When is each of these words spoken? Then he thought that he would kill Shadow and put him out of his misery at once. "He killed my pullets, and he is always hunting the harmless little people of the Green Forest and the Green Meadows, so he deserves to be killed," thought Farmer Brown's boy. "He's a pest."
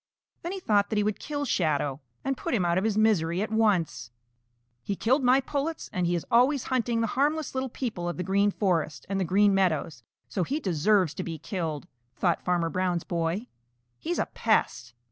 Then 0.41 0.51
he 0.51 0.59
thought 0.59 0.89
that 0.89 0.97
he 0.97 1.03
would 1.03 1.19
kill 1.19 1.45
Shadow 1.45 2.01
and 2.23 2.35
put 2.35 2.55
him 2.55 2.65
out 2.65 2.79
of 2.79 2.83
his 2.83 2.97
misery 2.97 3.43
at 3.43 3.51
once. 3.51 4.09
"He 4.81 4.95
killed 4.95 5.23
my 5.23 5.39
pullets, 5.39 5.91
and 5.93 6.07
he 6.07 6.15
is 6.15 6.25
always 6.31 6.63
hunting 6.73 7.01
the 7.01 7.05
harmless 7.13 7.53
little 7.53 7.69
people 7.69 8.09
of 8.09 8.17
the 8.17 8.23
Green 8.23 8.49
Forest 8.49 9.05
and 9.09 9.19
the 9.19 9.23
Green 9.23 9.53
Meadows, 9.53 10.01
so 10.27 10.43
he 10.43 10.59
deserves 10.59 11.13
to 11.13 11.23
be 11.23 11.37
killed," 11.37 11.85
thought 12.15 12.41
Farmer 12.43 12.71
Brown's 12.71 13.03
boy. 13.03 13.45
"He's 13.99 14.17
a 14.17 14.25
pest." 14.25 14.95